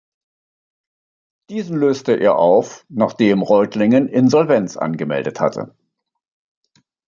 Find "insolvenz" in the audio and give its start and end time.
4.07-4.75